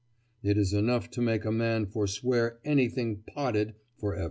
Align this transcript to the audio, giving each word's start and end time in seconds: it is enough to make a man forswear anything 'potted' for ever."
it 0.41 0.57
is 0.57 0.73
enough 0.73 1.11
to 1.11 1.21
make 1.21 1.45
a 1.45 1.51
man 1.51 1.85
forswear 1.85 2.57
anything 2.65 3.17
'potted' 3.21 3.75
for 3.95 4.13
ever." 4.15 4.19